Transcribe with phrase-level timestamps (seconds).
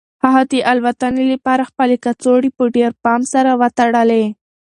[0.23, 4.23] هغه د الوتنې لپاره خپلې کڅوړې په ډېر پام سره وتړلې.